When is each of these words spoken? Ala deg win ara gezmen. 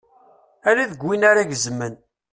Ala 0.69 0.89
deg 0.91 1.01
win 1.05 1.27
ara 1.29 1.49
gezmen. 1.51 1.93